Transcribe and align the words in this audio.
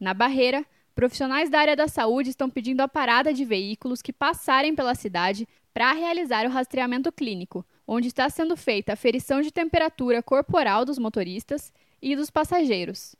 Na 0.00 0.12
barreira, 0.12 0.66
profissionais 0.92 1.48
da 1.48 1.60
área 1.60 1.76
da 1.76 1.86
saúde 1.86 2.30
estão 2.30 2.50
pedindo 2.50 2.80
a 2.80 2.88
parada 2.88 3.32
de 3.32 3.44
veículos 3.44 4.02
que 4.02 4.12
passarem 4.12 4.74
pela 4.74 4.96
cidade 4.96 5.46
para 5.72 5.92
realizar 5.92 6.46
o 6.46 6.50
rastreamento 6.50 7.12
clínico, 7.12 7.64
onde 7.86 8.08
está 8.08 8.28
sendo 8.28 8.56
feita 8.56 8.94
a 8.94 8.96
ferição 8.96 9.40
de 9.40 9.52
temperatura 9.52 10.20
corporal 10.20 10.84
dos 10.84 10.98
motoristas 10.98 11.72
e 12.02 12.16
dos 12.16 12.28
passageiros. 12.28 13.14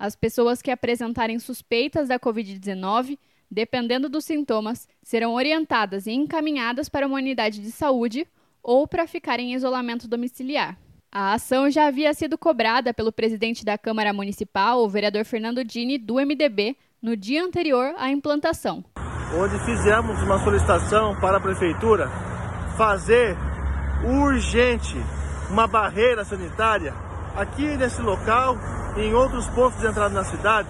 As 0.00 0.16
pessoas 0.16 0.60
que 0.60 0.72
apresentarem 0.72 1.38
suspeitas 1.38 2.08
da 2.08 2.18
Covid-19 2.18 3.16
dependendo 3.50 4.08
dos 4.08 4.24
sintomas, 4.24 4.86
serão 5.02 5.34
orientadas 5.34 6.06
e 6.06 6.12
encaminhadas 6.12 6.88
para 6.88 7.06
uma 7.06 7.16
unidade 7.16 7.60
de 7.60 7.72
saúde 7.72 8.26
ou 8.62 8.86
para 8.86 9.06
ficar 9.06 9.40
em 9.40 9.54
isolamento 9.54 10.06
domiciliar. 10.06 10.78
A 11.10 11.32
ação 11.32 11.68
já 11.68 11.88
havia 11.88 12.14
sido 12.14 12.38
cobrada 12.38 12.94
pelo 12.94 13.10
presidente 13.10 13.64
da 13.64 13.76
Câmara 13.76 14.12
Municipal, 14.12 14.84
o 14.84 14.88
vereador 14.88 15.24
Fernando 15.24 15.64
Dini, 15.64 15.98
do 15.98 16.14
MDB, 16.14 16.76
no 17.02 17.16
dia 17.16 17.42
anterior 17.42 17.92
à 17.96 18.10
implantação. 18.10 18.84
Onde 19.34 19.58
fizemos 19.64 20.22
uma 20.22 20.38
solicitação 20.44 21.18
para 21.18 21.38
a 21.38 21.40
Prefeitura 21.40 22.08
fazer 22.76 23.36
urgente 24.04 24.96
uma 25.50 25.66
barreira 25.66 26.24
sanitária 26.24 26.94
aqui 27.36 27.76
nesse 27.76 28.00
local 28.02 28.56
e 28.96 29.00
em 29.00 29.14
outros 29.14 29.46
pontos 29.48 29.78
de 29.80 29.86
entrada 29.86 30.14
na 30.14 30.24
cidade 30.24 30.68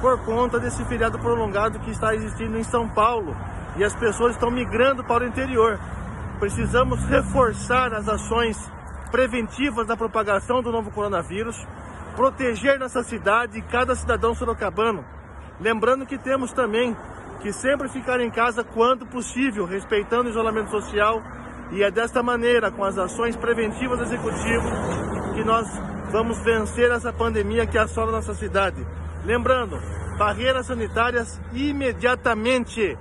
por 0.00 0.18
conta 0.24 0.58
desse 0.58 0.84
feriado 0.84 1.18
prolongado 1.18 1.78
que 1.80 1.90
está 1.90 2.14
existindo 2.14 2.58
em 2.58 2.64
São 2.64 2.88
Paulo 2.88 3.36
e 3.76 3.84
as 3.84 3.94
pessoas 3.94 4.34
estão 4.34 4.50
migrando 4.50 5.04
para 5.04 5.24
o 5.24 5.26
interior. 5.26 5.78
Precisamos 6.38 7.02
reforçar 7.04 7.92
as 7.94 8.08
ações 8.08 8.56
preventivas 9.10 9.86
da 9.86 9.96
propagação 9.96 10.62
do 10.62 10.70
novo 10.70 10.90
coronavírus, 10.90 11.56
proteger 12.14 12.78
nossa 12.78 13.02
cidade 13.02 13.58
e 13.58 13.62
cada 13.62 13.94
cidadão 13.94 14.34
sorocabano. 14.34 15.04
Lembrando 15.60 16.06
que 16.06 16.18
temos 16.18 16.52
também 16.52 16.96
que 17.40 17.52
sempre 17.52 17.88
ficar 17.88 18.20
em 18.20 18.30
casa 18.30 18.64
quando 18.64 19.06
possível, 19.06 19.64
respeitando 19.64 20.28
o 20.28 20.30
isolamento 20.30 20.70
social, 20.70 21.22
e 21.72 21.82
é 21.82 21.90
desta 21.90 22.22
maneira, 22.22 22.70
com 22.70 22.84
as 22.84 22.96
ações 22.96 23.36
preventivas 23.36 23.98
do 23.98 24.04
executivo, 24.04 24.68
que 25.36 25.44
nós 25.44 25.68
vamos 26.10 26.38
vencer 26.38 26.90
essa 26.90 27.12
pandemia 27.12 27.66
que 27.66 27.76
assola 27.76 28.10
nossa 28.10 28.32
cidade. 28.32 28.78
Lembrando, 29.22 29.76
barreiras 30.18 30.64
sanitárias 30.64 31.38
imediatamente. 31.52 32.96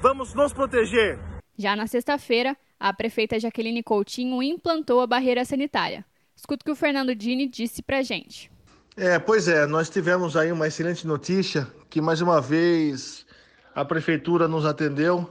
Vamos 0.00 0.32
nos 0.32 0.52
proteger. 0.52 1.18
Já 1.58 1.74
na 1.74 1.88
sexta-feira, 1.88 2.56
a 2.78 2.92
prefeita 2.92 3.40
Jaqueline 3.40 3.82
Coutinho 3.82 4.40
implantou 4.40 5.00
a 5.00 5.06
barreira 5.06 5.44
sanitária. 5.44 6.04
Escuta 6.36 6.62
o 6.62 6.64
que 6.64 6.70
o 6.70 6.76
Fernando 6.76 7.12
Dini 7.12 7.48
disse 7.48 7.82
pra 7.82 8.02
gente. 8.02 8.52
É, 8.96 9.18
pois 9.18 9.48
é, 9.48 9.66
nós 9.66 9.90
tivemos 9.90 10.36
aí 10.36 10.52
uma 10.52 10.68
excelente 10.68 11.04
notícia 11.04 11.66
que 11.90 12.00
mais 12.00 12.20
uma 12.20 12.40
vez 12.40 13.26
a 13.74 13.84
prefeitura 13.84 14.46
nos 14.46 14.64
atendeu, 14.64 15.28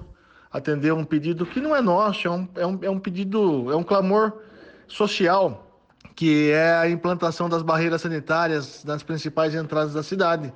atendeu 0.52 0.98
um 0.98 1.06
pedido 1.06 1.46
que 1.46 1.62
não 1.62 1.74
é 1.74 1.82
nosso, 1.82 2.28
é 2.28 2.32
um, 2.32 2.50
é 2.56 2.68
um, 2.68 2.80
é 2.84 2.90
um 2.90 3.00
pedido, 3.00 3.72
é 3.72 3.78
um 3.78 3.84
clamor 3.84 4.42
social 4.90 5.69
que 6.16 6.52
é 6.52 6.74
a 6.74 6.90
implantação 6.90 7.50
das 7.50 7.62
barreiras 7.62 8.02
sanitárias 8.02 8.84
nas 8.84 9.04
principais 9.04 9.56
entradas 9.56 9.94
da 9.94 10.04
cidade. 10.04 10.54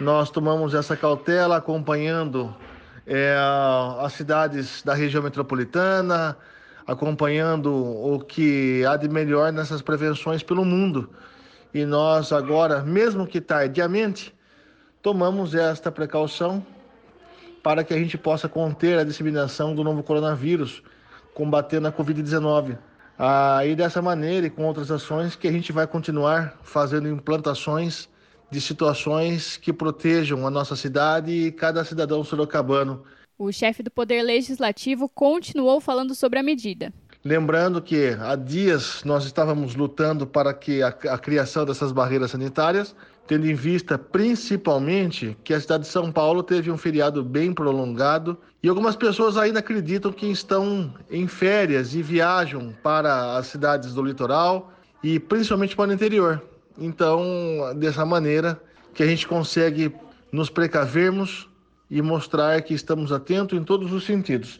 Nós 0.00 0.30
tomamos 0.30 0.74
essa 0.74 0.96
cautela 0.96 1.56
acompanhando 1.56 2.54
é, 3.06 3.36
as 4.00 4.12
cidades 4.14 4.82
da 4.82 4.94
região 4.94 5.22
metropolitana, 5.22 6.36
acompanhando 6.86 7.72
o 7.72 8.18
que 8.20 8.84
há 8.86 8.96
de 8.96 9.08
melhor 9.08 9.52
nessas 9.52 9.82
prevenções 9.82 10.42
pelo 10.42 10.64
mundo. 10.64 11.10
E 11.72 11.84
nós 11.84 12.32
agora, 12.32 12.82
mesmo 12.82 13.26
que 13.26 13.40
tardiamente, 13.40 14.34
tomamos 15.02 15.54
esta 15.54 15.90
precaução 15.90 16.64
para 17.62 17.84
que 17.84 17.92
a 17.92 17.98
gente 17.98 18.16
possa 18.16 18.48
conter 18.48 18.98
a 18.98 19.04
disseminação 19.04 19.74
do 19.74 19.84
novo 19.84 20.02
coronavírus, 20.02 20.82
combatendo 21.34 21.86
a 21.88 21.92
Covid-19. 21.92 22.76
Ah, 23.22 23.66
e 23.66 23.76
dessa 23.76 24.00
maneira 24.00 24.46
e 24.46 24.50
com 24.50 24.64
outras 24.64 24.90
ações 24.90 25.36
que 25.36 25.46
a 25.46 25.52
gente 25.52 25.72
vai 25.72 25.86
continuar 25.86 26.58
fazendo 26.62 27.06
implantações 27.06 28.08
de 28.50 28.58
situações 28.62 29.58
que 29.58 29.74
protejam 29.74 30.46
a 30.46 30.50
nossa 30.50 30.74
cidade 30.74 31.30
e 31.30 31.52
cada 31.52 31.84
cidadão 31.84 32.24
sorocabano. 32.24 33.04
O 33.38 33.52
chefe 33.52 33.82
do 33.82 33.90
Poder 33.90 34.22
Legislativo 34.22 35.06
continuou 35.06 35.82
falando 35.82 36.14
sobre 36.14 36.38
a 36.38 36.42
medida. 36.42 36.94
Lembrando 37.22 37.82
que 37.82 38.16
há 38.18 38.34
dias 38.34 39.04
nós 39.04 39.26
estávamos 39.26 39.74
lutando 39.74 40.26
para 40.26 40.54
que 40.54 40.82
a, 40.82 40.88
a 40.88 41.18
criação 41.18 41.66
dessas 41.66 41.92
barreiras 41.92 42.30
sanitárias 42.30 42.96
tendo 43.30 43.46
em 43.46 43.54
vista 43.54 43.96
principalmente 43.96 45.36
que 45.44 45.54
a 45.54 45.60
cidade 45.60 45.84
de 45.84 45.88
São 45.88 46.10
Paulo 46.10 46.42
teve 46.42 46.68
um 46.68 46.76
feriado 46.76 47.22
bem 47.22 47.52
prolongado 47.52 48.36
e 48.60 48.68
algumas 48.68 48.96
pessoas 48.96 49.36
ainda 49.36 49.60
acreditam 49.60 50.10
que 50.10 50.26
estão 50.26 50.92
em 51.08 51.28
férias 51.28 51.94
e 51.94 52.02
viajam 52.02 52.74
para 52.82 53.36
as 53.36 53.46
cidades 53.46 53.94
do 53.94 54.02
litoral 54.02 54.72
e 55.00 55.20
principalmente 55.20 55.76
para 55.76 55.90
o 55.90 55.92
interior. 55.92 56.42
Então, 56.76 57.22
dessa 57.76 58.04
maneira 58.04 58.60
que 58.92 59.00
a 59.00 59.06
gente 59.06 59.28
consegue 59.28 59.94
nos 60.32 60.50
precavermos 60.50 61.48
e 61.88 62.02
mostrar 62.02 62.60
que 62.62 62.74
estamos 62.74 63.12
atentos 63.12 63.56
em 63.56 63.62
todos 63.62 63.92
os 63.92 64.04
sentidos. 64.04 64.58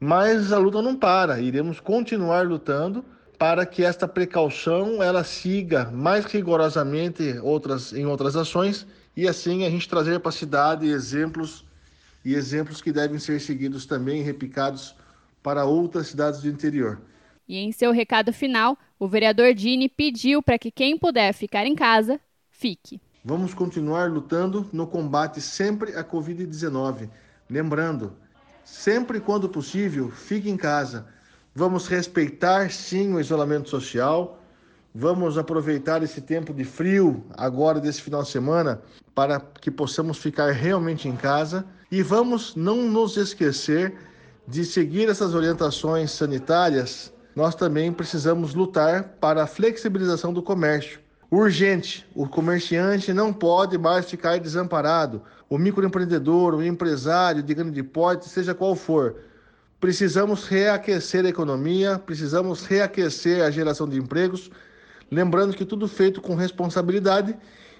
Mas 0.00 0.52
a 0.52 0.58
luta 0.58 0.82
não 0.82 0.96
para, 0.96 1.38
iremos 1.38 1.78
continuar 1.78 2.44
lutando 2.44 3.04
para 3.38 3.64
que 3.64 3.84
esta 3.84 4.08
precaução 4.08 5.02
ela 5.02 5.22
siga 5.22 5.90
mais 5.92 6.24
rigorosamente 6.24 7.38
outras 7.40 7.92
em 7.92 8.04
outras 8.04 8.34
ações 8.34 8.86
e 9.16 9.28
assim 9.28 9.64
a 9.64 9.70
gente 9.70 9.88
trazer 9.88 10.18
para 10.18 10.30
a 10.30 10.32
cidade 10.32 10.88
exemplos 10.88 11.64
e 12.24 12.34
exemplos 12.34 12.82
que 12.82 12.90
devem 12.90 13.18
ser 13.18 13.40
seguidos 13.40 13.86
também 13.86 14.22
replicados 14.22 14.94
para 15.42 15.64
outras 15.64 16.08
cidades 16.08 16.42
do 16.42 16.48
interior. 16.48 17.00
E 17.48 17.56
em 17.56 17.72
seu 17.72 17.92
recado 17.92 18.32
final, 18.32 18.76
o 18.98 19.08
vereador 19.08 19.54
Dini 19.54 19.88
pediu 19.88 20.42
para 20.42 20.58
que 20.58 20.70
quem 20.70 20.98
puder 20.98 21.32
ficar 21.32 21.64
em 21.64 21.74
casa, 21.74 22.20
fique. 22.50 23.00
Vamos 23.24 23.54
continuar 23.54 24.10
lutando 24.10 24.68
no 24.72 24.86
combate 24.86 25.40
sempre 25.40 25.94
à 25.94 26.04
Covid-19. 26.04 27.08
Lembrando, 27.48 28.12
sempre 28.64 29.20
quando 29.20 29.48
possível, 29.48 30.10
fique 30.10 30.50
em 30.50 30.56
casa 30.56 31.06
Vamos 31.58 31.88
respeitar 31.88 32.70
sim 32.70 33.12
o 33.12 33.18
isolamento 33.18 33.68
social. 33.68 34.40
Vamos 34.94 35.36
aproveitar 35.36 36.04
esse 36.04 36.20
tempo 36.20 36.54
de 36.54 36.62
frio 36.62 37.24
agora 37.36 37.80
desse 37.80 38.00
final 38.00 38.22
de 38.22 38.28
semana 38.28 38.80
para 39.12 39.40
que 39.40 39.68
possamos 39.68 40.18
ficar 40.18 40.52
realmente 40.52 41.08
em 41.08 41.16
casa 41.16 41.66
e 41.90 42.00
vamos 42.00 42.54
não 42.54 42.88
nos 42.88 43.16
esquecer 43.16 43.92
de 44.46 44.64
seguir 44.64 45.08
essas 45.08 45.34
orientações 45.34 46.12
sanitárias. 46.12 47.12
Nós 47.34 47.56
também 47.56 47.92
precisamos 47.92 48.54
lutar 48.54 49.16
para 49.20 49.42
a 49.42 49.46
flexibilização 49.48 50.32
do 50.32 50.44
comércio. 50.44 51.00
Urgente, 51.28 52.08
o 52.14 52.28
comerciante 52.28 53.12
não 53.12 53.32
pode 53.32 53.76
mais 53.76 54.08
ficar 54.08 54.38
desamparado. 54.38 55.22
O 55.50 55.58
microempreendedor, 55.58 56.54
o 56.54 56.62
empresário 56.62 57.42
de 57.42 57.52
grande 57.52 57.82
porte, 57.82 58.28
seja 58.28 58.54
qual 58.54 58.76
for, 58.76 59.16
precisamos 59.80 60.44
reaquecer 60.44 61.24
a 61.24 61.28
economia, 61.28 61.98
precisamos 61.98 62.64
reaquecer 62.64 63.42
a 63.42 63.50
geração 63.50 63.88
de 63.88 63.98
empregos, 63.98 64.50
lembrando 65.10 65.56
que 65.56 65.64
tudo 65.64 65.86
feito 65.88 66.20
com 66.20 66.34
responsabilidade 66.34 67.36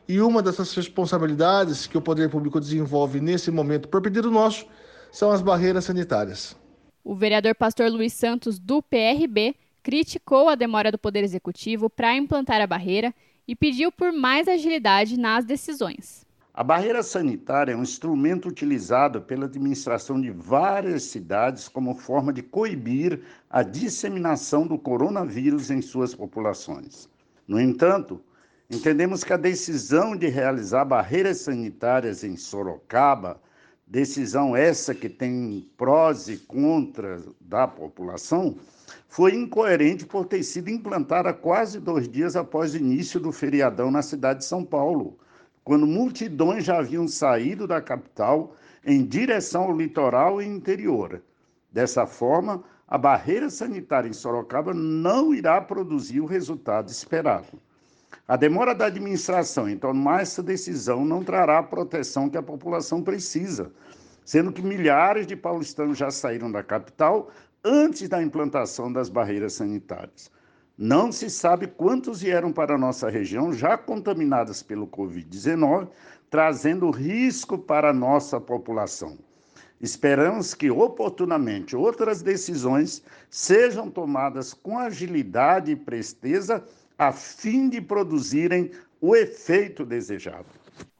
e 0.08 0.20
uma 0.20 0.42
dessas 0.42 0.74
responsabilidades 0.74 1.86
que 1.86 1.98
o 1.98 2.02
poder 2.02 2.30
público 2.30 2.58
desenvolve 2.58 3.20
nesse 3.20 3.50
momento, 3.50 3.88
por 3.88 4.00
pedido 4.00 4.30
nosso, 4.30 4.66
são 5.12 5.30
as 5.30 5.42
barreiras 5.42 5.84
sanitárias. 5.84 6.56
O 7.04 7.14
vereador 7.14 7.54
Pastor 7.54 7.90
Luiz 7.90 8.12
Santos, 8.12 8.58
do 8.58 8.82
PRB, 8.82 9.54
criticou 9.82 10.48
a 10.48 10.54
demora 10.54 10.92
do 10.92 10.98
Poder 10.98 11.24
Executivo 11.24 11.88
para 11.88 12.14
implantar 12.16 12.60
a 12.60 12.66
barreira 12.66 13.14
e 13.46 13.56
pediu 13.56 13.90
por 13.90 14.12
mais 14.12 14.46
agilidade 14.46 15.18
nas 15.18 15.44
decisões. 15.44 16.26
A 16.58 16.64
barreira 16.64 17.04
sanitária 17.04 17.70
é 17.70 17.76
um 17.76 17.84
instrumento 17.84 18.48
utilizado 18.48 19.22
pela 19.22 19.44
administração 19.44 20.20
de 20.20 20.32
várias 20.32 21.04
cidades 21.04 21.68
como 21.68 21.94
forma 21.94 22.32
de 22.32 22.42
coibir 22.42 23.20
a 23.48 23.62
disseminação 23.62 24.66
do 24.66 24.76
coronavírus 24.76 25.70
em 25.70 25.80
suas 25.80 26.16
populações. 26.16 27.08
No 27.46 27.60
entanto, 27.60 28.20
entendemos 28.68 29.22
que 29.22 29.32
a 29.32 29.36
decisão 29.36 30.16
de 30.16 30.26
realizar 30.26 30.84
barreiras 30.84 31.42
sanitárias 31.42 32.24
em 32.24 32.36
Sorocaba, 32.36 33.40
decisão 33.86 34.56
essa 34.56 34.92
que 34.92 35.08
tem 35.08 35.64
prós 35.76 36.28
e 36.28 36.38
contras 36.38 37.22
da 37.40 37.68
população, 37.68 38.56
foi 39.08 39.32
incoerente 39.32 40.04
por 40.04 40.26
ter 40.26 40.42
sido 40.42 40.70
implantada 40.70 41.32
quase 41.32 41.78
dois 41.78 42.08
dias 42.08 42.34
após 42.34 42.74
o 42.74 42.78
início 42.78 43.20
do 43.20 43.30
feriadão 43.30 43.92
na 43.92 44.02
cidade 44.02 44.40
de 44.40 44.46
São 44.46 44.64
Paulo 44.64 45.16
quando 45.68 45.86
multidões 45.86 46.64
já 46.64 46.78
haviam 46.78 47.06
saído 47.06 47.66
da 47.66 47.78
capital 47.78 48.54
em 48.82 49.04
direção 49.04 49.64
ao 49.64 49.76
litoral 49.76 50.40
e 50.40 50.46
interior. 50.46 51.22
Dessa 51.70 52.06
forma, 52.06 52.64
a 52.88 52.96
barreira 52.96 53.50
sanitária 53.50 54.08
em 54.08 54.14
Sorocaba 54.14 54.72
não 54.72 55.34
irá 55.34 55.60
produzir 55.60 56.20
o 56.20 56.24
resultado 56.24 56.88
esperado. 56.88 57.60
A 58.26 58.34
demora 58.34 58.74
da 58.74 58.86
administração 58.86 59.68
em 59.68 59.76
tomar 59.76 60.22
essa 60.22 60.42
decisão 60.42 61.04
não 61.04 61.22
trará 61.22 61.58
a 61.58 61.62
proteção 61.62 62.30
que 62.30 62.38
a 62.38 62.42
população 62.42 63.02
precisa, 63.02 63.70
sendo 64.24 64.50
que 64.50 64.62
milhares 64.62 65.26
de 65.26 65.36
paulistanos 65.36 65.98
já 65.98 66.10
saíram 66.10 66.50
da 66.50 66.62
capital 66.62 67.28
antes 67.62 68.08
da 68.08 68.22
implantação 68.22 68.90
das 68.90 69.10
barreiras 69.10 69.52
sanitárias. 69.52 70.30
Não 70.80 71.10
se 71.10 71.28
sabe 71.28 71.66
quantos 71.66 72.20
vieram 72.20 72.52
para 72.52 72.76
a 72.76 72.78
nossa 72.78 73.10
região 73.10 73.52
já 73.52 73.76
contaminados 73.76 74.62
pelo 74.62 74.86
Covid-19, 74.86 75.88
trazendo 76.30 76.88
risco 76.92 77.58
para 77.58 77.90
a 77.90 77.92
nossa 77.92 78.40
população. 78.40 79.18
Esperamos 79.80 80.54
que 80.54 80.70
oportunamente 80.70 81.74
outras 81.74 82.22
decisões 82.22 83.02
sejam 83.28 83.90
tomadas 83.90 84.54
com 84.54 84.78
agilidade 84.78 85.72
e 85.72 85.76
presteza 85.76 86.64
a 86.96 87.10
fim 87.10 87.68
de 87.68 87.80
produzirem 87.80 88.70
o 89.00 89.16
efeito 89.16 89.84
desejado. 89.84 90.46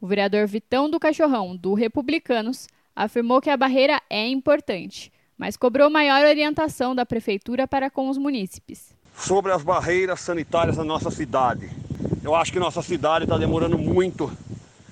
O 0.00 0.08
vereador 0.08 0.44
Vitão 0.48 0.90
do 0.90 0.98
Cachorrão, 0.98 1.56
do 1.56 1.74
Republicanos, 1.74 2.66
afirmou 2.96 3.40
que 3.40 3.48
a 3.48 3.56
barreira 3.56 4.02
é 4.10 4.26
importante, 4.26 5.12
mas 5.36 5.56
cobrou 5.56 5.88
maior 5.88 6.26
orientação 6.26 6.96
da 6.96 7.06
prefeitura 7.06 7.68
para 7.68 7.88
com 7.88 8.08
os 8.08 8.18
munícipes 8.18 8.97
sobre 9.18 9.50
as 9.52 9.62
barreiras 9.62 10.20
sanitárias 10.20 10.76
na 10.76 10.84
nossa 10.84 11.10
cidade. 11.10 11.68
Eu 12.22 12.34
acho 12.36 12.52
que 12.52 12.60
nossa 12.60 12.80
cidade 12.82 13.24
está 13.24 13.36
demorando 13.36 13.76
muito 13.76 14.30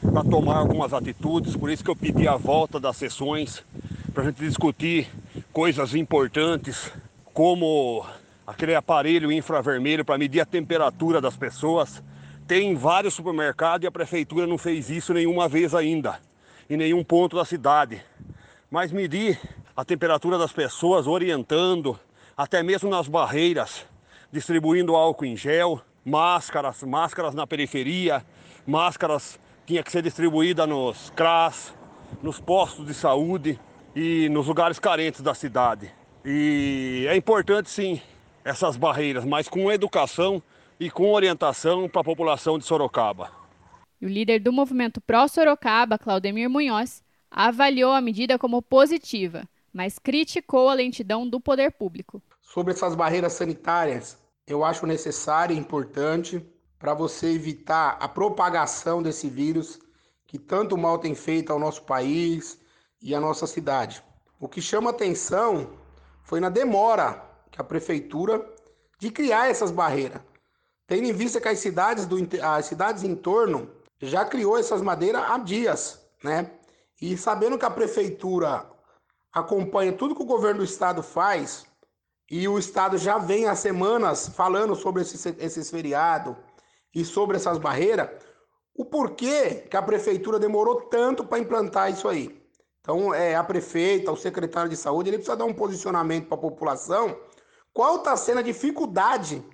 para 0.01 0.25
tomar 0.25 0.57
algumas 0.57 0.93
atitudes, 0.93 1.57
por 1.57 1.71
isso 1.71 1.85
que 1.85 1.91
eu 1.91 1.97
pedi 1.97 2.27
a 2.27 2.37
volta 2.37 2.81
das 2.81 2.97
sessões 2.97 3.65
para 4.13 4.25
a 4.25 4.27
gente 4.27 4.41
discutir 4.41 5.09
coisas 5.53 5.95
importantes, 5.95 6.91
como 7.33 8.05
aquele 8.45 8.75
aparelho 8.75 9.31
infravermelho 9.31 10.05
para 10.05 10.19
medir 10.19 10.41
a 10.41 10.47
temperatura 10.47 11.21
das 11.21 11.37
pessoas. 11.37 12.03
Tem 12.49 12.75
vários 12.75 13.15
supermercados 13.15 13.85
e 13.85 13.87
a 13.87 13.93
prefeitura 13.93 14.47
não 14.47 14.59
fez 14.59 14.91
isso 14.91 15.15
nenhuma 15.15 15.49
vez 15.49 15.75
ainda, 15.75 16.19
em 16.69 16.77
nenhum 16.77 17.05
ponto 17.05 17.37
da 17.37 17.45
cidade. 17.45 18.03
Mas 18.71 18.91
medir 18.91 19.39
a 19.77 19.85
temperatura 19.85 20.37
das 20.37 20.53
pessoas, 20.53 21.07
orientando, 21.07 21.99
até 22.37 22.63
mesmo 22.63 22.91
nas 22.91 23.07
barreiras, 23.07 23.85
distribuindo 24.33 24.95
álcool 24.95 25.25
em 25.25 25.37
gel, 25.37 25.81
máscaras, 26.05 26.83
máscaras 26.83 27.35
na 27.35 27.47
periferia, 27.47 28.25
máscaras 28.67 29.39
tinha 29.67 29.83
que 29.83 29.91
ser 29.91 30.03
distribuída 30.03 30.67
nos 30.67 31.11
CRAS, 31.11 31.75
nos 32.23 32.39
postos 32.39 32.87
de 32.87 32.95
saúde 32.95 33.59
e 33.95 34.29
nos 34.29 34.47
lugares 34.47 34.79
carentes 34.79 35.21
da 35.21 35.35
cidade. 35.35 35.91
E 36.25 37.07
é 37.09 37.17
importante 37.17 37.71
sim 37.71 38.01
essas 38.45 38.77
barreiras, 38.77 39.25
mas 39.25 39.49
com 39.49 39.73
educação 39.73 40.43
e 40.79 40.91
com 40.91 41.13
orientação 41.13 41.89
para 41.89 42.01
a 42.01 42.05
população 42.05 42.59
de 42.59 42.65
Sorocaba. 42.65 43.31
E 44.01 44.07
o 44.07 44.09
líder 44.09 44.41
do 44.41 44.53
movimento 44.53 45.01
Pró 45.01 45.27
Sorocaba, 45.27 45.99
Claudemir 45.99 46.49
Munhoz, 46.49 47.03
avaliou 47.31 47.93
a 47.93 48.01
medida 48.01 48.39
como 48.39 48.63
positiva, 48.63 49.49
mas 49.73 49.99
criticou 49.99 50.69
a 50.69 50.75
lentidão 50.75 51.29
do 51.29 51.41
poder 51.41 51.73
público. 51.73 52.23
Sobre 52.47 52.73
essas 52.73 52.95
barreiras 52.95 53.33
sanitárias, 53.33 54.17
eu 54.47 54.65
acho 54.65 54.87
necessário 54.87 55.55
e 55.55 55.59
importante 55.59 56.41
para 56.79 56.95
você 56.95 57.27
evitar 57.27 57.99
a 58.01 58.09
propagação 58.09 59.03
desse 59.03 59.29
vírus 59.29 59.81
que 60.29 60.39
tanto 60.39 60.79
mal 60.79 60.97
tem 60.99 61.13
feito 61.13 61.53
ao 61.53 61.59
nosso 61.59 61.83
país 61.83 62.59
e 63.03 63.15
à 63.15 63.21
nossa 63.21 63.49
cidade. 63.49 64.03
O 64.39 64.49
que 64.49 64.63
chama 64.63 64.91
atenção 64.91 65.73
foi 66.23 66.39
na 66.39 66.49
demora 66.49 67.21
que 67.51 67.61
a 67.61 67.65
prefeitura 67.65 68.49
de 68.97 69.11
criar 69.11 69.51
essas 69.51 69.73
barreiras. 69.73 70.23
Tendo 70.87 71.05
em 71.05 71.13
vista 71.13 71.41
que 71.41 71.49
as 71.49 71.59
cidades, 71.59 72.07
do, 72.07 72.17
as 72.43 72.65
cidades 72.65 73.03
em 73.03 73.17
torno 73.17 73.69
já 74.01 74.25
criou 74.25 74.57
essas 74.57 74.81
madeiras 74.81 75.23
há 75.29 75.37
dias, 75.37 76.01
né? 76.23 76.53
E 77.03 77.17
sabendo 77.17 77.59
que 77.59 77.65
a 77.65 77.71
prefeitura 77.71 78.65
acompanha 79.33 79.93
tudo 79.93 80.15
que 80.15 80.23
o 80.23 80.27
governo 80.27 80.61
do 80.61 80.65
estado 80.65 81.03
faz, 81.03 81.67
e 82.31 82.49
o 82.49 82.59
Estado 82.59 82.99
já 82.99 83.19
vem 83.19 83.47
há 83.47 83.55
semanas 83.55 84.29
falando 84.29 84.75
sobre 84.75 85.03
esses, 85.03 85.25
esses 85.39 85.71
feriados 85.71 86.35
e 86.95 87.05
sobre 87.05 87.37
essas 87.37 87.59
barreiras, 87.59 88.09
o 88.75 88.85
porquê 88.85 89.67
que 89.71 89.77
a 89.77 89.83
prefeitura 89.83 90.39
demorou 90.39 90.83
tanto 90.83 91.25
para 91.25 91.39
implantar 91.39 91.91
isso 91.91 92.09
aí. 92.09 92.43
Então, 92.81 93.13
é, 93.13 93.35
a 93.35 93.43
prefeita, 93.43 94.13
o 94.13 94.17
secretário 94.17 94.71
de 94.71 94.77
saúde, 94.77 95.11
ele 95.11 95.19
precisa 95.19 95.37
dar 95.37 95.45
um 95.45 95.55
posicionamento 95.55 96.27
para 96.27 96.37
a 96.37 96.41
população. 96.41 97.17
Qual 97.73 97.97
está 97.97 98.17
sendo 98.17 98.39
a 98.39 98.43
dificuldade 98.43 99.45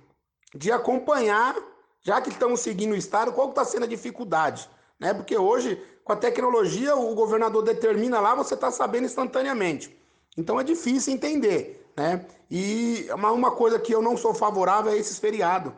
de 0.53 0.71
acompanhar, 0.71 1.55
já 2.01 2.21
que 2.21 2.29
estamos 2.29 2.59
seguindo 2.59 2.91
o 2.91 2.97
Estado, 2.97 3.33
qual 3.33 3.49
está 3.49 3.65
sendo 3.65 3.83
a 3.83 3.87
dificuldade? 3.87 4.69
Né? 4.99 5.13
Porque 5.13 5.37
hoje, 5.37 5.81
com 6.03 6.13
a 6.13 6.15
tecnologia, 6.15 6.95
o 6.95 7.15
governador 7.15 7.63
determina 7.63 8.19
lá, 8.19 8.35
você 8.35 8.53
está 8.53 8.69
sabendo 8.69 9.05
instantaneamente. 9.05 9.97
Então 10.37 10.59
é 10.59 10.63
difícil 10.63 11.13
entender. 11.13 11.82
Né? 11.95 12.25
E 12.49 13.07
uma 13.13 13.51
coisa 13.51 13.79
que 13.79 13.93
eu 13.93 14.01
não 14.01 14.17
sou 14.17 14.33
favorável 14.33 14.91
é 14.91 14.97
esses 14.97 15.19
feriados. 15.19 15.73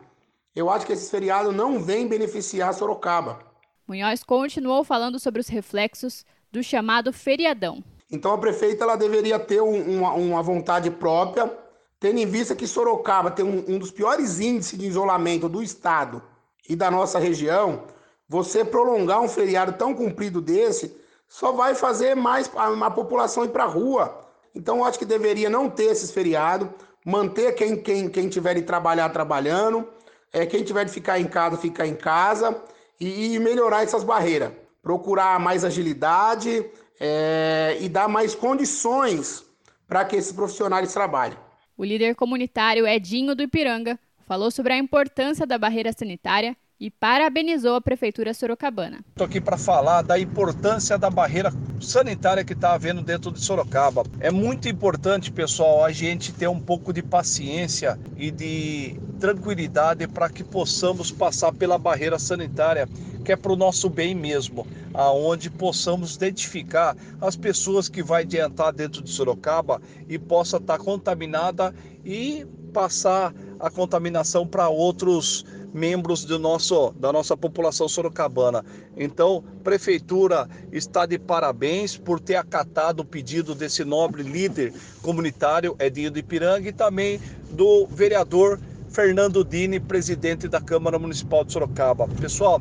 Eu 0.54 0.70
acho 0.70 0.86
que 0.86 0.92
esses 0.92 1.10
feriados 1.10 1.54
não 1.54 1.78
vêm 1.78 2.08
beneficiar 2.08 2.72
Sorocaba. 2.72 3.38
Munhoz 3.86 4.24
continuou 4.24 4.82
falando 4.82 5.18
sobre 5.18 5.40
os 5.40 5.48
reflexos 5.48 6.24
do 6.50 6.62
chamado 6.62 7.12
feriadão. 7.12 7.84
Então 8.10 8.32
a 8.32 8.38
prefeita 8.38 8.84
ela 8.84 8.96
deveria 8.96 9.38
ter 9.38 9.60
um, 9.60 9.98
uma, 9.98 10.14
uma, 10.14 10.42
vontade 10.42 10.90
própria, 10.90 11.52
tendo 12.00 12.18
em 12.18 12.26
vista 12.26 12.56
que 12.56 12.66
Sorocaba 12.66 13.30
tem 13.30 13.44
um, 13.44 13.64
um 13.68 13.78
dos 13.78 13.90
piores 13.90 14.40
índices 14.40 14.78
de 14.78 14.86
isolamento 14.86 15.48
do 15.48 15.62
estado 15.62 16.22
e 16.68 16.74
da 16.74 16.90
nossa 16.90 17.18
região. 17.18 17.84
Você 18.28 18.64
prolongar 18.64 19.20
um 19.20 19.28
feriado 19.28 19.72
tão 19.74 19.94
comprido 19.94 20.40
desse 20.40 20.96
só 21.28 21.52
vai 21.52 21.74
fazer 21.74 22.14
mais 22.14 22.50
a, 22.56 22.86
a 22.86 22.90
população 22.90 23.44
ir 23.44 23.50
para 23.50 23.64
a 23.64 23.68
rua 23.68 24.25
então, 24.56 24.78
eu 24.78 24.84
acho 24.84 24.98
que 24.98 25.04
deveria 25.04 25.50
não 25.50 25.68
ter 25.68 25.84
esses 25.84 26.10
feriados, 26.10 26.68
manter 27.04 27.54
quem, 27.54 27.76
quem, 27.76 28.08
quem 28.08 28.26
tiver 28.26 28.54
de 28.54 28.62
trabalhar, 28.62 29.10
trabalhando, 29.10 29.86
é, 30.32 30.46
quem 30.46 30.64
tiver 30.64 30.86
de 30.86 30.90
ficar 30.90 31.20
em 31.20 31.26
casa, 31.26 31.58
ficar 31.58 31.86
em 31.86 31.94
casa 31.94 32.58
e, 32.98 33.34
e 33.34 33.38
melhorar 33.38 33.82
essas 33.82 34.02
barreiras. 34.02 34.50
Procurar 34.82 35.38
mais 35.38 35.62
agilidade 35.62 36.64
é, 36.98 37.76
e 37.80 37.88
dar 37.88 38.08
mais 38.08 38.34
condições 38.34 39.44
para 39.86 40.06
que 40.06 40.16
esses 40.16 40.32
profissionais 40.32 40.90
trabalhem. 40.90 41.36
O 41.76 41.84
líder 41.84 42.14
comunitário 42.14 42.86
Edinho 42.86 43.34
do 43.34 43.42
Ipiranga 43.42 43.98
falou 44.26 44.50
sobre 44.50 44.72
a 44.72 44.78
importância 44.78 45.46
da 45.46 45.58
barreira 45.58 45.92
sanitária 45.92 46.56
e 46.78 46.90
parabenizou 46.90 47.74
a 47.74 47.80
Prefeitura 47.80 48.34
Sorocabana. 48.34 49.00
Estou 49.08 49.26
aqui 49.26 49.40
para 49.40 49.56
falar 49.56 50.02
da 50.02 50.18
importância 50.18 50.98
da 50.98 51.08
barreira 51.08 51.50
sanitária 51.80 52.44
que 52.44 52.52
está 52.52 52.74
havendo 52.74 53.02
dentro 53.02 53.32
de 53.32 53.40
Sorocaba. 53.40 54.04
É 54.20 54.30
muito 54.30 54.68
importante, 54.68 55.32
pessoal, 55.32 55.84
a 55.84 55.90
gente 55.90 56.32
ter 56.32 56.48
um 56.48 56.60
pouco 56.60 56.92
de 56.92 57.02
paciência 57.02 57.98
e 58.16 58.30
de 58.30 59.00
tranquilidade 59.18 60.06
para 60.06 60.28
que 60.28 60.44
possamos 60.44 61.10
passar 61.10 61.52
pela 61.52 61.78
barreira 61.78 62.18
sanitária, 62.18 62.86
que 63.24 63.32
é 63.32 63.36
para 63.36 63.52
o 63.52 63.56
nosso 63.56 63.88
bem 63.88 64.14
mesmo, 64.14 64.66
aonde 64.92 65.50
possamos 65.50 66.14
identificar 66.14 66.94
as 67.20 67.36
pessoas 67.36 67.88
que 67.88 68.02
vai 68.02 68.22
adiantar 68.22 68.72
dentro 68.72 69.02
de 69.02 69.10
Sorocaba 69.10 69.80
e 70.08 70.18
possa 70.18 70.58
estar 70.58 70.78
tá 70.78 70.84
contaminada 70.84 71.74
e 72.04 72.46
passar 72.72 73.34
a 73.58 73.70
contaminação 73.70 74.46
para 74.46 74.68
outros 74.68 75.46
membros 75.76 76.24
do 76.24 76.38
nosso, 76.38 76.90
da 76.92 77.12
nossa 77.12 77.36
população 77.36 77.86
sorocabana. 77.86 78.64
Então, 78.96 79.44
prefeitura 79.62 80.48
está 80.72 81.04
de 81.04 81.18
parabéns 81.18 81.98
por 81.98 82.18
ter 82.18 82.36
acatado 82.36 83.00
o 83.00 83.04
pedido 83.04 83.54
desse 83.54 83.84
nobre 83.84 84.22
líder 84.22 84.72
comunitário 85.02 85.76
Edinho 85.78 86.10
de 86.10 86.20
Ipiranga 86.20 86.66
e 86.66 86.72
também 86.72 87.20
do 87.50 87.86
vereador 87.86 88.58
Fernando 88.88 89.44
Dini, 89.44 89.78
presidente 89.78 90.48
da 90.48 90.62
Câmara 90.62 90.98
Municipal 90.98 91.44
de 91.44 91.52
Sorocaba. 91.52 92.08
Pessoal, 92.08 92.58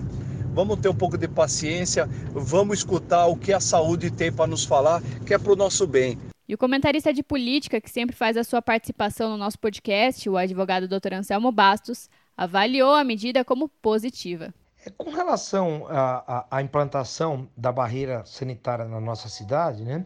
vamos 0.54 0.78
ter 0.80 0.90
um 0.90 0.96
pouco 0.96 1.18
de 1.18 1.28
paciência, 1.30 2.10
vamos 2.34 2.80
escutar 2.80 3.28
o 3.28 3.38
que 3.38 3.54
a 3.54 3.62
saúde 3.62 4.12
tem 4.12 4.30
para 4.30 4.46
nos 4.46 4.66
falar, 4.66 5.02
que 5.26 5.34
é 5.34 5.38
para 5.38 5.54
o 5.54 5.56
nosso 5.56 5.88
bem. 5.88 6.18
E 6.48 6.54
o 6.54 6.58
comentarista 6.58 7.14
de 7.14 7.24
política, 7.24 7.80
que 7.80 7.90
sempre 7.90 8.16
faz 8.16 8.36
a 8.36 8.44
sua 8.44 8.62
participação 8.62 9.32
no 9.32 9.38
nosso 9.38 9.58
podcast, 9.58 10.30
o 10.30 10.38
advogado 10.38 10.88
Dr. 10.88 11.14
Anselmo 11.14 11.52
Bastos, 11.52 12.10
avaliou 12.36 12.94
a 12.94 13.04
medida 13.04 13.44
como 13.46 13.70
positiva. 13.82 14.54
É, 14.86 14.90
com 14.92 15.10
relação 15.10 15.88
à 15.90 16.62
implantação 16.62 17.50
da 17.58 17.72
barreira 17.72 18.24
sanitária 18.26 18.86
na 18.86 19.00
nossa 19.00 19.28
cidade, 19.28 19.84
né, 19.84 20.06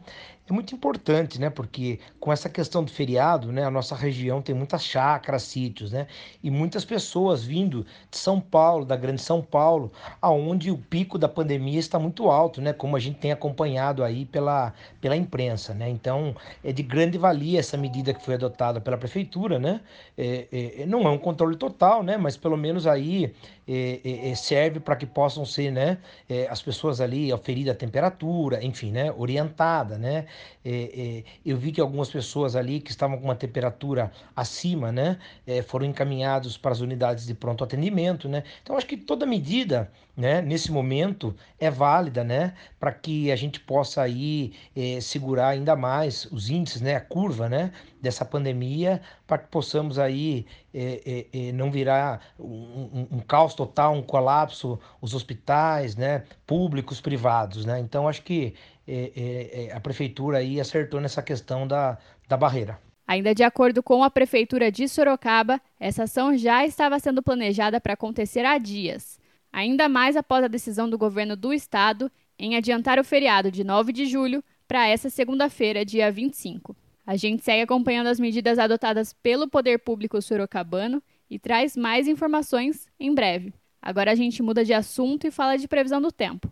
é 0.50 0.53
muito 0.53 0.74
importante, 0.74 1.39
né? 1.39 1.50
Porque 1.50 2.00
com 2.20 2.34
essa 2.34 2.50
questão 2.50 2.84
do 2.84 2.91
feriado, 2.91 3.51
né? 3.51 3.63
A 3.63 3.72
nossa 3.72 3.96
região 3.96 4.41
tem 4.41 4.56
muitas 4.56 4.84
chácaras, 4.84 5.44
sítios, 5.44 5.91
né? 5.91 6.08
E 6.44 6.50
muitas 6.50 6.84
pessoas 6.84 7.44
vindo 7.44 7.86
de 8.10 8.18
São 8.18 8.41
Paulo, 8.41 8.84
da 8.86 8.96
Grande 8.96 9.22
São 9.22 9.41
Paulo, 9.41 9.91
aonde 10.22 10.72
o 10.72 10.77
pico 10.77 11.18
da 11.18 11.29
pandemia 11.29 11.79
está 11.79 12.00
muito 12.00 12.29
alto, 12.29 12.62
né? 12.62 12.74
Como 12.74 12.96
a 12.96 13.00
gente 13.00 13.20
tem 13.20 13.32
acompanhado 13.32 14.03
aí 14.03 14.25
pela, 14.25 14.74
pela 15.00 15.15
imprensa, 15.15 15.74
né? 15.74 15.89
Então, 15.89 16.36
é 16.63 16.72
de 16.72 16.82
grande 16.82 17.18
valia 17.18 17.60
essa 17.60 17.77
medida 17.77 18.13
que 18.13 18.24
foi 18.24 18.34
adotada 18.34 18.82
pela 18.82 18.98
prefeitura, 18.98 19.60
né? 19.60 19.82
É, 20.18 20.48
é, 20.79 20.86
não 20.86 21.03
é 21.03 21.10
um 21.10 21.18
controle 21.18 21.56
total, 21.56 22.01
né? 22.01 22.18
Mas 22.18 22.36
pelo 22.36 22.58
menos 22.58 22.88
aí 22.88 23.34
é, 23.68 24.00
é, 24.03 24.32
é 24.32 24.36
serve 24.36 24.79
para 24.79 24.96
que 24.96 25.06
possam 25.06 25.46
ser, 25.46 25.72
né? 25.72 26.00
É, 26.27 26.48
as 26.50 26.60
pessoas 26.60 27.00
ali 27.00 27.32
aferida 27.32 27.72
a 27.72 27.75
temperatura, 27.75 28.63
enfim, 28.65 28.91
né? 28.91 29.13
Orientada, 29.15 29.98
né? 29.98 30.25
É, 30.63 31.24
é, 31.24 31.24
eu 31.46 31.58
vi 31.58 31.72
que 31.72 31.79
algumas 31.79 32.10
pessoas 32.10 32.55
ali 32.55 32.81
que 32.81 32.91
estavam 32.91 33.17
com 33.17 33.24
uma 33.24 33.36
temperatura 33.36 34.12
acima, 34.36 34.91
né, 34.91 35.17
é, 35.48 35.62
foram 35.62 35.86
encaminhados 35.86 36.58
para 36.58 36.72
as 36.72 36.81
unidades 36.81 37.25
de 37.25 37.34
pronto 37.34 37.63
atendimento, 37.63 38.27
né. 38.27 38.43
Então 38.62 38.77
acho 38.77 38.86
que 38.86 38.98
toda 38.98 39.25
medida, 39.25 39.91
né, 40.15 40.41
nesse 40.41 40.72
momento 40.72 41.34
é 41.58 41.72
válida, 41.72 42.24
né, 42.24 42.53
para 42.79 42.91
que 42.91 43.31
a 43.31 43.36
gente 43.36 43.60
possa 43.60 44.01
aí 44.01 44.53
é, 44.75 45.00
segurar 45.00 45.50
ainda 45.50 45.75
mais 45.75 46.25
os 46.31 46.50
índices, 46.50 46.81
né, 46.81 46.96
a 46.96 47.01
curva, 47.01 47.48
né, 47.48 47.72
dessa 48.01 48.25
pandemia, 48.25 49.01
para 49.25 49.38
que 49.38 49.48
possamos 49.48 49.98
aí 49.98 50.46
é, 50.74 51.25
é, 51.34 51.51
não 51.51 51.72
virar 51.72 52.22
um, 52.39 52.46
um, 52.46 53.08
um, 53.17 53.19
caos 53.19 53.53
total, 53.53 53.93
um 53.93 54.01
colapso, 54.01 54.79
os 55.01 55.13
hospitais, 55.13 55.96
né, 55.96 56.24
públicos, 56.46 57.01
privados, 57.01 57.65
né. 57.65 57.79
Então 57.79 58.08
acho 58.08 58.22
que 58.24 58.53
é, 58.91 59.65
é, 59.67 59.74
a 59.74 59.79
prefeitura 59.79 60.39
aí 60.39 60.60
acertou 60.60 61.00
nessa 61.00 61.22
questão 61.22 61.67
da, 61.67 61.98
da 62.27 62.36
barreira. 62.36 62.79
Ainda 63.08 63.34
de 63.34 63.43
acordo 63.43 63.81
com 63.81 64.03
a 64.03 64.10
prefeitura 64.10 64.72
de 64.72 64.88
Sorocaba, 64.88 65.60
essa 65.79 66.03
ação 66.03 66.38
já 66.38 66.65
estava 66.65 67.00
sendo 67.00 67.24
planejada 67.24 67.81
para 67.81 67.93
acontecer 67.93 68.46
há 68.46 68.58
dias, 68.58 69.19
ainda 69.51 69.89
mais 69.89 70.15
após 70.15 70.43
a 70.43 70.48
decisão 70.48 70.89
do 70.89 70.98
governo 70.98 71.36
do 71.36 71.53
estado 71.53 72.12
em 72.38 72.55
adiantar 72.55 73.00
o 73.00 73.03
feriado 73.03 73.51
de 73.51 73.63
9 73.63 73.91
de 73.91 74.05
julho 74.05 74.43
para 74.67 74.88
essa 74.88 75.10
segunda-feira, 75.10 75.84
dia 75.84 76.12
25. 76.12 76.75
A 77.05 77.15
gente 77.15 77.43
segue 77.43 77.63
acompanhando 77.63 78.08
as 78.08 78.19
medidas 78.19 78.60
adotadas 78.60 79.13
pelo 79.13 79.48
poder 79.48 79.79
público 79.79 80.22
sorocabano 80.22 81.01
e 81.27 81.39
traz 81.39 81.75
mais 81.75 82.08
informações 82.08 82.88
em 83.00 83.13
breve. 83.13 83.53
Agora 83.81 84.12
a 84.12 84.15
gente 84.15 84.43
muda 84.43 84.63
de 84.63 84.74
assunto 84.74 85.25
e 85.25 85.31
fala 85.31 85.58
de 85.58 85.67
previsão 85.67 86.00
do 86.00 86.12
tempo. 86.12 86.48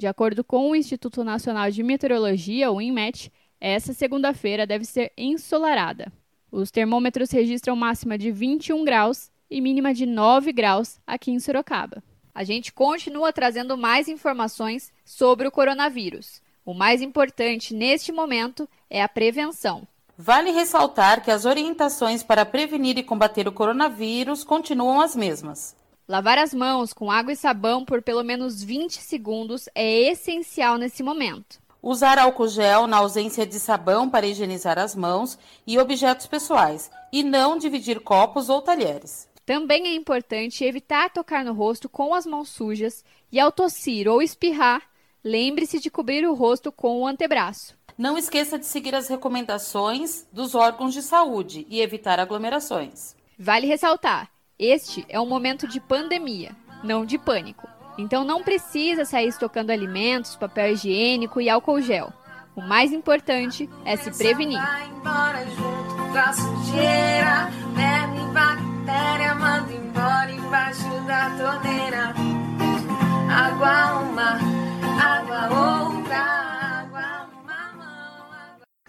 De 0.00 0.06
acordo 0.06 0.42
com 0.42 0.70
o 0.70 0.74
Instituto 0.74 1.22
Nacional 1.22 1.70
de 1.70 1.82
Meteorologia, 1.82 2.72
o 2.72 2.80
INMET, 2.80 3.30
essa 3.60 3.92
segunda-feira 3.92 4.66
deve 4.66 4.86
ser 4.86 5.12
ensolarada. 5.14 6.10
Os 6.50 6.70
termômetros 6.70 7.30
registram 7.30 7.76
máxima 7.76 8.16
de 8.16 8.32
21 8.32 8.82
graus 8.82 9.30
e 9.50 9.60
mínima 9.60 9.92
de 9.92 10.06
9 10.06 10.54
graus 10.54 10.98
aqui 11.06 11.30
em 11.30 11.38
Sorocaba. 11.38 12.02
A 12.34 12.42
gente 12.44 12.72
continua 12.72 13.30
trazendo 13.30 13.76
mais 13.76 14.08
informações 14.08 14.90
sobre 15.04 15.46
o 15.46 15.50
coronavírus. 15.50 16.40
O 16.64 16.72
mais 16.72 17.02
importante 17.02 17.74
neste 17.74 18.10
momento 18.10 18.66
é 18.88 19.02
a 19.02 19.08
prevenção. 19.08 19.86
Vale 20.16 20.50
ressaltar 20.50 21.22
que 21.22 21.30
as 21.30 21.44
orientações 21.44 22.22
para 22.22 22.46
prevenir 22.46 22.96
e 22.96 23.02
combater 23.02 23.46
o 23.46 23.52
coronavírus 23.52 24.44
continuam 24.44 24.98
as 24.98 25.14
mesmas. 25.14 25.76
Lavar 26.10 26.38
as 26.38 26.52
mãos 26.52 26.92
com 26.92 27.08
água 27.08 27.32
e 27.32 27.36
sabão 27.36 27.84
por 27.84 28.02
pelo 28.02 28.24
menos 28.24 28.64
20 28.64 28.94
segundos 29.00 29.68
é 29.76 30.10
essencial 30.10 30.76
nesse 30.76 31.04
momento. 31.04 31.60
Usar 31.80 32.18
álcool 32.18 32.48
gel 32.48 32.88
na 32.88 32.96
ausência 32.96 33.46
de 33.46 33.60
sabão 33.60 34.10
para 34.10 34.26
higienizar 34.26 34.76
as 34.76 34.96
mãos 34.96 35.38
e 35.64 35.78
objetos 35.78 36.26
pessoais, 36.26 36.90
e 37.12 37.22
não 37.22 37.56
dividir 37.56 38.00
copos 38.00 38.48
ou 38.48 38.60
talheres. 38.60 39.28
Também 39.46 39.86
é 39.86 39.94
importante 39.94 40.64
evitar 40.64 41.10
tocar 41.10 41.44
no 41.44 41.52
rosto 41.52 41.88
com 41.88 42.12
as 42.12 42.26
mãos 42.26 42.48
sujas 42.48 43.04
e, 43.30 43.38
ao 43.38 43.52
tossir 43.52 44.08
ou 44.08 44.20
espirrar, 44.20 44.82
lembre-se 45.22 45.78
de 45.78 45.92
cobrir 45.92 46.26
o 46.26 46.34
rosto 46.34 46.72
com 46.72 47.02
o 47.02 47.06
antebraço. 47.06 47.78
Não 47.96 48.18
esqueça 48.18 48.58
de 48.58 48.66
seguir 48.66 48.96
as 48.96 49.06
recomendações 49.06 50.26
dos 50.32 50.56
órgãos 50.56 50.92
de 50.92 51.02
saúde 51.02 51.64
e 51.70 51.80
evitar 51.80 52.18
aglomerações. 52.18 53.14
Vale 53.38 53.68
ressaltar 53.68 54.28
este 54.60 55.06
é 55.08 55.18
um 55.18 55.24
momento 55.24 55.66
de 55.66 55.80
pandemia, 55.80 56.50
não 56.84 57.06
de 57.06 57.16
pânico. 57.16 57.66
Então 57.96 58.24
não 58.24 58.42
precisa 58.42 59.06
sair 59.06 59.28
estocando 59.28 59.72
alimentos, 59.72 60.36
papel 60.36 60.74
higiênico 60.74 61.40
e 61.40 61.48
álcool 61.48 61.80
gel. 61.80 62.12
O 62.54 62.60
mais 62.60 62.92
importante 62.92 63.70
é 63.86 63.96
se 63.96 64.10
prevenir. 64.18 64.60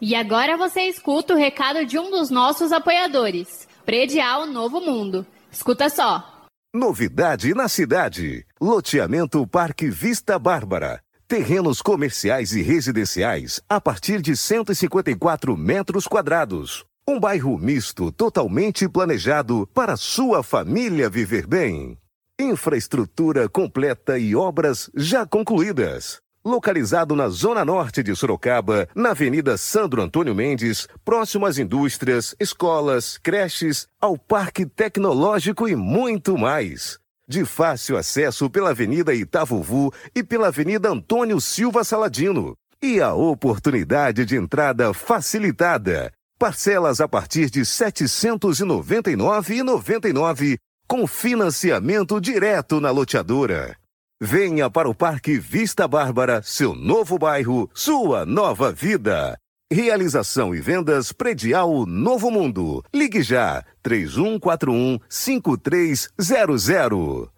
E 0.01 0.15
agora 0.15 0.57
você 0.57 0.81
escuta 0.81 1.33
o 1.33 1.37
recado 1.37 1.85
de 1.85 1.97
um 1.97 2.11
dos 2.11 2.29
nossos 2.29 2.73
apoiadores, 2.73 3.69
Predial 3.85 4.45
Novo 4.45 4.81
Mundo. 4.81 5.25
Escuta 5.51 5.89
só. 5.89 6.47
Novidade 6.73 7.53
na 7.53 7.67
cidade. 7.67 8.45
Loteamento 8.59 9.45
Parque 9.45 9.89
Vista 9.89 10.39
Bárbara. 10.39 11.01
Terrenos 11.27 11.81
comerciais 11.81 12.53
e 12.53 12.61
residenciais 12.61 13.61
a 13.67 13.79
partir 13.79 14.21
de 14.21 14.35
154 14.35 15.57
metros 15.57 16.07
quadrados. 16.07 16.85
Um 17.05 17.19
bairro 17.19 17.57
misto 17.57 18.11
totalmente 18.11 18.87
planejado 18.87 19.67
para 19.73 19.97
sua 19.97 20.41
família 20.41 21.09
viver 21.09 21.45
bem. 21.45 21.97
Infraestrutura 22.39 23.49
completa 23.49 24.17
e 24.17 24.33
obras 24.33 24.89
já 24.95 25.25
concluídas 25.25 26.21
localizado 26.43 27.15
na 27.15 27.29
zona 27.29 27.63
norte 27.63 28.03
de 28.03 28.13
Sorocaba, 28.15 28.87
na 28.95 29.11
Avenida 29.11 29.55
Sandro 29.57 30.01
Antônio 30.01 30.33
Mendes, 30.35 30.87
próximo 31.05 31.45
às 31.45 31.57
indústrias, 31.57 32.35
escolas, 32.39 33.17
creches, 33.17 33.87
ao 33.99 34.17
Parque 34.17 34.65
Tecnológico 34.65 35.67
e 35.67 35.75
muito 35.75 36.37
mais. 36.37 36.97
De 37.27 37.43
fácil 37.45 37.97
acesso 37.97 38.49
pela 38.49 38.71
Avenida 38.71 39.13
Itavuvu 39.13 39.93
e 40.13 40.23
pela 40.23 40.47
Avenida 40.47 40.89
Antônio 40.89 41.39
Silva 41.39 41.83
Saladino. 41.83 42.55
E 42.81 42.99
a 42.99 43.13
oportunidade 43.13 44.25
de 44.25 44.35
entrada 44.35 44.91
facilitada. 44.93 46.11
Parcelas 46.39 46.99
a 46.99 47.07
partir 47.07 47.49
de 47.49 47.59
R$ 47.59 47.65
799,99 47.65 50.57
com 50.87 51.07
financiamento 51.07 52.19
direto 52.19 52.81
na 52.81 52.91
loteadora. 52.91 53.77
Venha 54.23 54.69
para 54.69 54.87
o 54.87 54.93
Parque 54.93 55.39
Vista 55.39 55.87
Bárbara, 55.87 56.43
seu 56.43 56.75
novo 56.75 57.17
bairro, 57.17 57.67
sua 57.73 58.23
nova 58.23 58.71
vida. 58.71 59.35
Realização 59.73 60.53
e 60.53 60.61
vendas 60.61 61.11
predial 61.11 61.87
Novo 61.87 62.29
Mundo. 62.29 62.83
Ligue 62.93 63.23
já 63.23 63.65
3141 63.81 64.99
5300. 65.09 67.29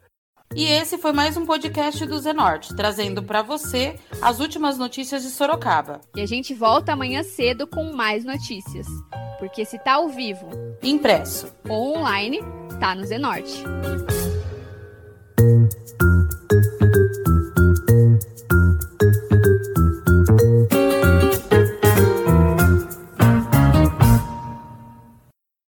E 0.53 0.65
esse 0.65 0.97
foi 0.97 1.13
mais 1.13 1.37
um 1.37 1.45
podcast 1.45 2.05
do 2.05 2.19
Zenorte, 2.19 2.75
trazendo 2.75 3.23
para 3.23 3.41
você 3.41 3.97
as 4.21 4.41
últimas 4.41 4.77
notícias 4.77 5.23
de 5.23 5.29
Sorocaba. 5.29 6.01
E 6.13 6.19
a 6.19 6.25
gente 6.25 6.53
volta 6.53 6.91
amanhã 6.91 7.23
cedo 7.23 7.65
com 7.65 7.93
mais 7.93 8.25
notícias. 8.25 8.87
Porque 9.39 9.63
se 9.63 9.79
tá 9.79 9.93
ao 9.93 10.09
vivo, 10.09 10.49
impresso 10.83 11.47
ou 11.69 11.97
online, 11.97 12.41
tá 12.77 12.93
no 12.93 13.05
Zenorte. 13.05 13.63